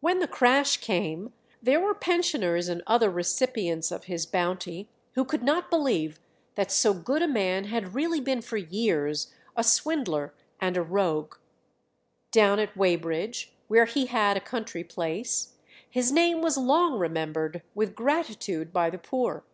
[0.00, 1.32] When the crash came
[1.62, 6.20] there were pensioners and other recipients of his bounty who could not believe
[6.54, 11.36] that so good a man had really been for years a swindler and a rogue.
[12.30, 15.54] Down at Weybridge, where he had a country place,
[15.88, 19.44] his name was long remembered with gratitude by the poor.